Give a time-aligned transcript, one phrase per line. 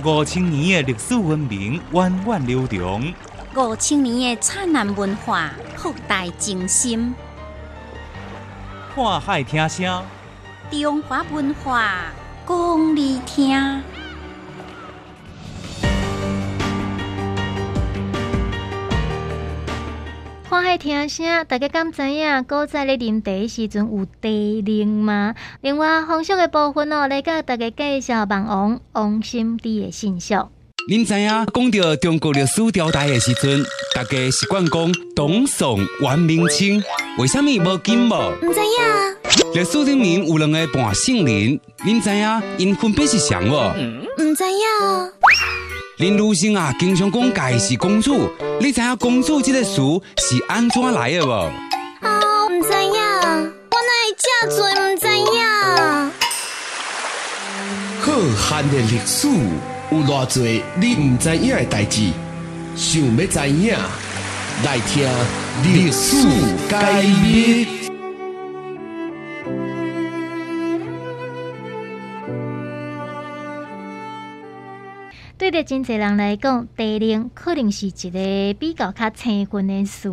[0.00, 3.14] 五千年的历史文明源远流长，
[3.54, 7.14] 五千年的灿烂文化博大精深。
[8.94, 10.02] 看海听声，
[10.70, 12.06] 中华文化
[12.48, 13.82] 讲你听。
[20.62, 24.28] 看海听声，大家敢知影古早咧啉茶时阵有茶
[24.64, 25.34] 灵吗？
[25.60, 30.36] 另外，风俗的部分哦，来甲大家介绍网王王心之的信息。
[30.88, 36.80] 您知影讲到中国历史朝代的时阵，大家习惯讲董宋、元、明、清，
[37.18, 38.14] 为什么无金无？
[38.14, 43.72] 唔知影，历史里面有两个半姓人，您知影因分别是谁无？
[44.22, 45.12] 唔知影。
[46.02, 48.28] 林如生啊，经常讲家是公主，
[48.60, 49.76] 你知影公主这个词
[50.16, 51.30] 是安怎来的无？
[51.30, 52.92] 哦，唔知影，
[53.70, 55.38] 我哪会这多唔知影？
[58.00, 59.28] 浩瀚的历史
[59.92, 60.42] 有偌多
[60.74, 62.10] 你唔知影的代志，
[62.74, 63.78] 想要知影，
[64.64, 65.08] 来听
[65.62, 66.16] 历史
[66.68, 67.81] 解密。
[75.42, 80.08] 对着真侪人来讲，地灵可能是一个比较较青分的词，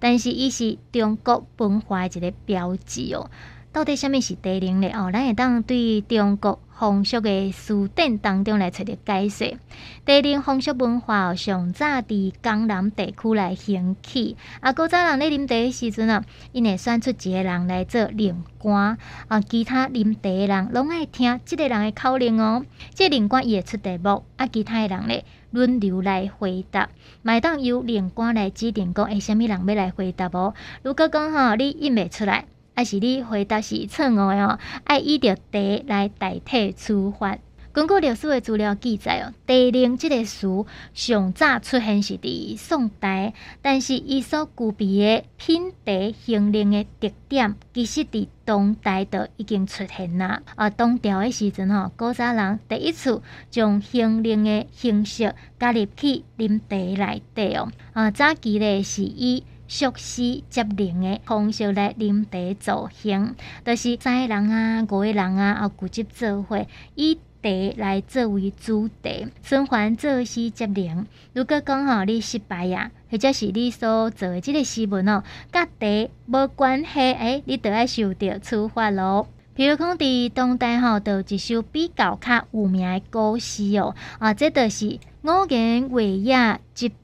[0.00, 3.30] 但是伊是中国文化的一个标志哦。
[3.74, 4.88] 到底什么是地灵呢？
[4.92, 9.56] 哦，咱会当对中国风俗的书典当中来找着解释。
[10.04, 14.36] 地灵风俗文化，上早伫江南地区来兴起。
[14.60, 18.96] 啊，古早人咧啉茶的时阵啊，因会选出一个人来做灵官。
[19.26, 22.64] 啊，其他啉茶的人拢爱听即个人的口令哦。
[22.94, 26.88] 即灵官伊会出题目，啊，其他的人咧轮流来回答。
[27.22, 30.54] 麦当由灵官来指定讲，诶，什么人要来回答无？
[30.84, 32.44] 如果讲吼，你应袂出来。
[32.74, 37.38] 啊是你回答是错误的哦，爱以着“茶”来代替处罚。
[37.72, 45.92] 根据历史的资料记载哦，“茶灵”这个词上早出现是伫宋代，但是伊所具备的品茶
[46.24, 50.40] 行令的特点，其实伫唐代就已经出现啦。
[50.54, 53.20] 啊，唐朝的时阵吼，古早人第一次
[53.50, 57.72] 将行令的形式加入去啉茶内底哦。
[57.92, 71.06] 啊，早期咧是以熟悉接灵的方式来啉茶造兴，就是三个人啊、五个人啊，啊聚集做伙，以茶来作为主题，循环作诗接灵。
[71.32, 79.26] 如果讲吼你失败呀，或者是你所做的即个诗文哦，甲茶无关系，诶，你就要受到处罚咯。
[79.54, 86.94] 比如讲，伫当代吼，就一首比较较有名的古诗哦，啊，这就是五言为雅集茶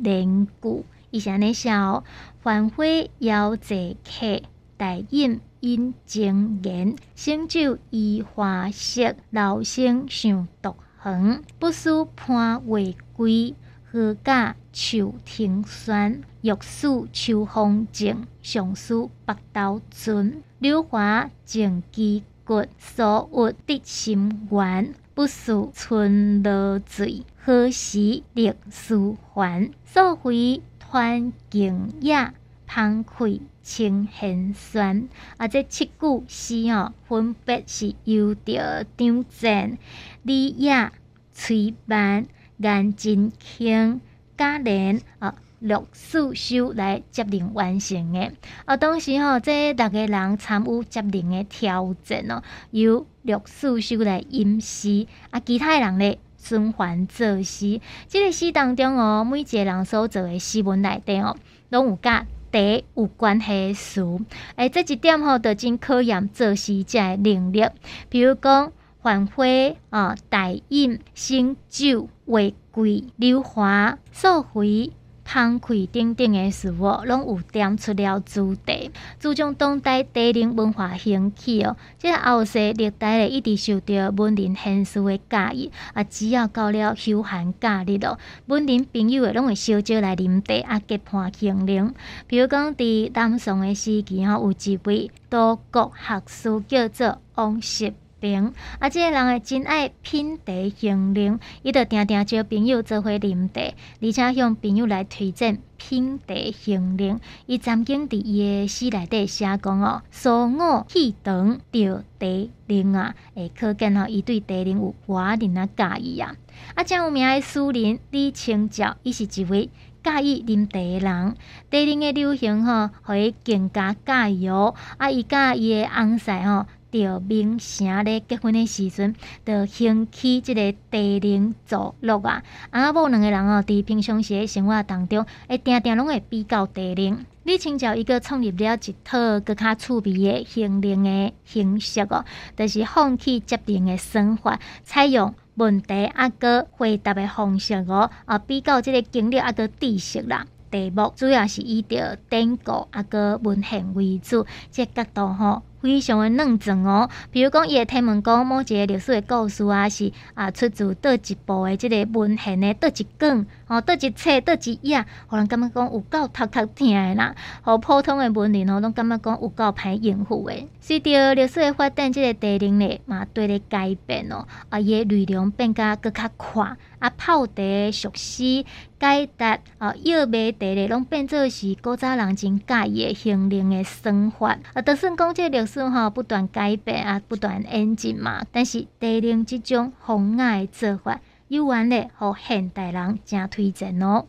[0.00, 0.84] 连句。
[1.10, 2.04] 伊是安尼写哦，
[2.40, 2.84] 繁花
[3.18, 4.42] 邀坐客，
[4.76, 6.94] 待饮饮情言。
[7.16, 11.42] 醒酒依花色，老生想独横。
[11.58, 13.54] 不思盼未归，
[13.90, 16.22] 何假秋庭酸？
[16.42, 20.42] 欲诉秋风静，尚思北斗春。
[20.60, 24.94] 柳华正枝骨，所有得心愿。
[25.12, 29.70] 不诉春落醉，何时历思还？
[29.84, 30.62] 所回。
[30.92, 32.34] 欢景雅，
[32.66, 35.08] 芳开清闲酸。
[35.36, 39.78] 啊，这七句诗哦，分别是由着张震、
[40.24, 40.92] 李雅、
[41.32, 44.00] 崔曼、颜真卿、
[44.36, 48.32] 贾琏啊、陆素修来接令完成的。
[48.64, 52.42] 啊，当时吼，这六个人参与接令的挑战哦，
[52.72, 56.18] 由陆素修来吟诗，啊，其他人咧。
[56.42, 61.36] 循环作诗，这个诗当中哦，每一个人所做的诗文内底哦，
[61.68, 62.58] 拢有甲茶
[62.94, 64.18] 有关系词。
[64.56, 67.64] 诶，即一点吼，就真考验作诗者的能力。
[68.08, 69.44] 比如讲，繁花
[69.90, 74.92] 啊，待饮，醒酒，月桂，流华，素回。
[75.30, 78.90] 慷慨等等的事物，拢有点出了主题。
[79.20, 86.02] 注重当代茶陵文化兴起哦，这后世历代咧一直受到文人贤士的教育啊。
[86.02, 91.94] 只要到了休闲假日咯，文人朋友诶拢会烧酒来啉茶啊，结伴行灵。
[92.26, 97.94] 比如讲，伫南宋的时期吼，有一位多国学士叫做王羲。
[98.20, 107.18] 平啊，即个人会真爱品茶行灵，伊着定定招朋友做伙啉茶，而且向朋友来推荐品茶行灵。
[107.46, 112.26] 伊曾经伫伊的诗内底写讲哦，苏我气长着茶
[112.66, 116.36] 灵啊，会可见吼，伊对茶灵有寡人啊介意啊。
[116.74, 119.70] 啊，真有名的诗人李清照，伊是一位
[120.04, 121.36] 介意啉茶的人。
[121.70, 124.74] 茶灵的流行吼，互伊更加介意哦。
[124.98, 126.66] 啊，伊甲伊的翁婿吼。
[126.90, 129.14] 着明城咧结婚的时阵，
[129.44, 132.42] 着兴起即个地灵族落啊。
[132.70, 137.24] 啊某两个人哦，伫平常时的生活当中，会定定拢会比较地灵。
[137.44, 150.46] 李清照伊个创立了一套更较趣味的行灵的形式哦，就是放弃接定的生活，采用问题啊个回答的方式哦，啊比较即个经历啊个知识啦。
[150.70, 155.62] 题目主要是以着典故啊个文献为主，这角度吼。
[155.80, 167.34] 非常的认真哦，比如讲，伊会听闻讲某一个历史的故事啊，是啊出自倒一部的即个文献的倒一卷，哦倒一册倒一页，互人感觉讲有够读读听的啦。
[167.62, 170.68] 互普通的文人哦，拢感觉讲有够歹应付的。
[170.80, 176.76] 随着历史的发展，即个地灵咧嘛对咧改变哦，啊伊的内容变甲搁较快。
[177.00, 178.66] 啊，泡茶、熟悉、
[179.00, 184.48] 解答啊，药味茶咧，拢变做是古早人真介意的行灵的生活。
[184.74, 194.26] 啊，就算讲即个历史吼不断改变啊，不断演进嘛，但是地灵这种风雅的做法，有缘咧，互现代人真推荐哦。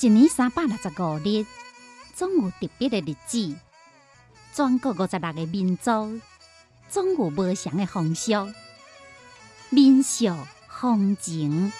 [0.00, 1.44] 一年三百六十五日，
[2.14, 3.54] 总有特别的日子。
[4.54, 6.18] 全国五十六个民族，
[6.88, 8.32] 总有不祥的风俗、
[9.68, 10.34] 民俗、
[10.68, 11.70] 风情。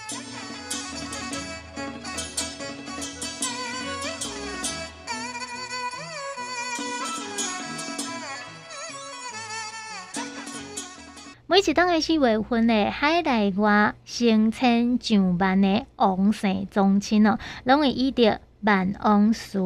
[11.50, 18.40] 每一档的四月份的海内外成千上万的王姓宗亲哦，拢会以着。
[18.60, 19.58] 万王祠、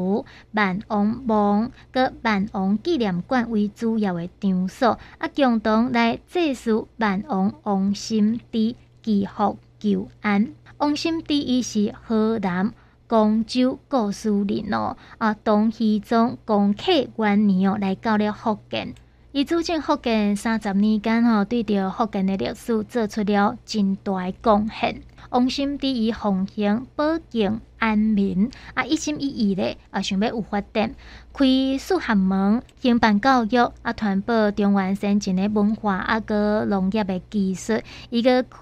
[0.52, 10.54] 万王墓、佮万王纪念馆为主要的场所，啊，共同来祭祀万王王心之祈福求安。
[10.78, 12.72] 王心之伊是河南
[13.06, 18.94] 光州故事人哦，啊，东西宗光克元年哦来到了福建，
[19.36, 25.02] 伊主政福建三十年间吼，对着福建的历史做出了真大贡献。
[25.30, 27.60] 王心之以奉行保境。
[27.84, 30.94] 安民啊，一心一意咧啊，想要有发展，
[31.34, 31.44] 开
[31.78, 37.78] 四合门，兴办教育啊，传播中原先进的文化啊，个农业的技术，
[38.08, 38.58] 伊个开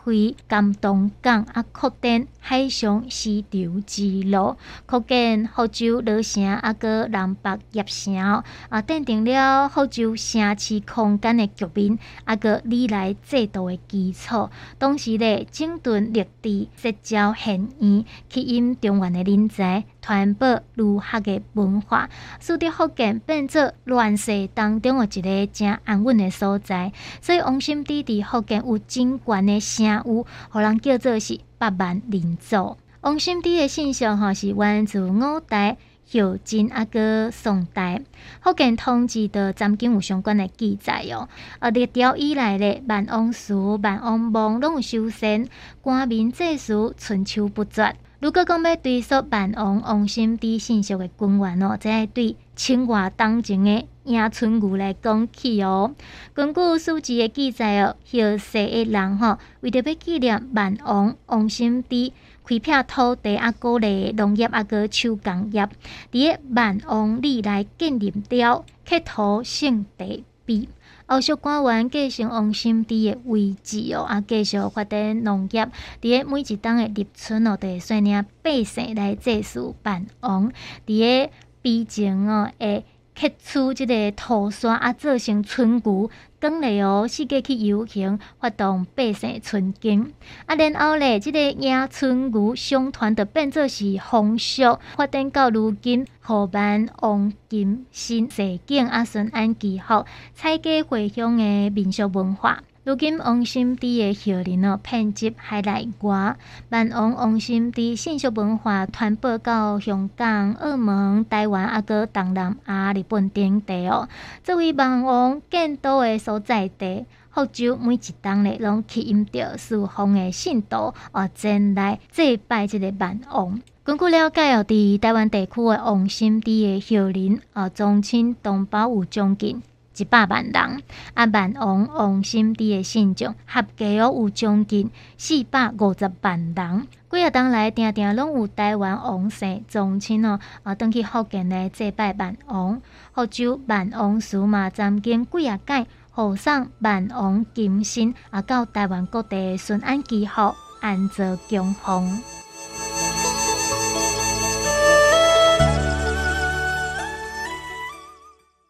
[0.48, 14.50] 甘东港啊，扩展海上丝绸之路，扩建福州老城啊，个南北业城啊，奠定了福州城市空间的局面啊，个历来制度的基础。
[14.80, 19.11] 同时咧，整顿历地，结交现院，吸引中原。
[19.12, 22.08] 的人才，传播儒学的文化，
[22.40, 26.92] 使得福建变作乱世当中的一个正安稳的所在。
[27.20, 32.76] 所以王心之伫福建有真悬的声誉，互人叫做是百万人祖。
[33.02, 35.76] 王心之的信息吼是源自五代、
[36.12, 38.00] 后晋啊个宋代，
[38.40, 41.28] 福建统治的曾经有相关的记载哦。
[41.58, 45.48] 而，历朝以来的，万王祠、万王墓拢有修缮，
[45.80, 47.96] 官民祭祀春秋不绝。
[48.22, 55.92] 如果讲要追溯万王王心之信息的根源哦，则要对清华当前的迎春牛来讲起哦。
[56.32, 62.12] 根据书籍的记载哦，后世的人吼，为着要纪念万王王心之
[62.44, 65.68] 开辟土地啊，鼓励农业啊，个手工业，
[66.12, 70.68] 伫个万王里来建立雕刻土圣地碑。
[71.06, 75.68] 后续官员继续王心之的位置哦，啊，继续发展农业。
[76.00, 80.52] 伫个每一档的立春哦，都会率领百姓来祭祀办王。
[80.86, 81.30] 伫个
[81.60, 86.10] 边境哦，诶刻出即个土山啊，做成春牛。
[86.40, 90.12] 讲咧哦，世界去游行，发动百姓春经。
[90.46, 100.04] 啊，然后咧，即个迎春牛相传的变作是风俗，发展到如今，河南王金新世景啊，顺安祈福，
[100.34, 102.62] 采家回乡的民俗文化。
[102.84, 106.36] 如今王心之的后人哦，遍及海内外，
[106.70, 114.08] 万王王心之信息文化传播到香港、澳门、台湾啊，个东南亚、日本等地哦。
[114.42, 123.60] 作为万王建都的所在地，福州每一档咧拢吸引着四方的信徒哦，前来祭拜这个万王。
[123.84, 129.62] 根据了解哦，伫台湾地区的王心之的后人哦，宗亲同胞有将近。
[129.96, 130.82] 一百万人，
[131.14, 136.88] 啊，万王王心之的信众合计哦有将近四百五十万人。
[137.10, 142.80] 几啊当来，定定拢有台湾王姓宗亲哦，啊，登去福建来祭拜万王，
[143.14, 152.41] 福州万王祠嘛，曾经几啊届护送万王金身啊，到台湾各地顺安祈福，安坐供奉。